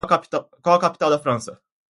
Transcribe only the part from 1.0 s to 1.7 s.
da França?